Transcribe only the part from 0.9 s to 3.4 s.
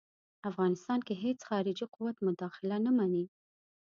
کې د هیڅ خارجي قوت مداخله نه مني.